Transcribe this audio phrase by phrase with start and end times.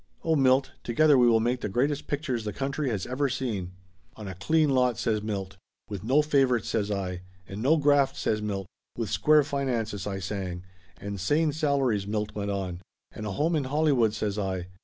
[0.23, 3.73] "Oh, Milt, together we will make the greatest pictures the country has ever seen."
[4.15, 5.57] "On a clean lot," says Milt.
[5.89, 7.21] "With no favorites," says I.
[7.47, 8.65] "And no graft!" says Milt.
[8.97, 10.63] "With square finances," I sang.
[10.99, 12.81] "And sane salaries," Milt went on.
[13.11, 14.69] "And a home in Hollywood," says I.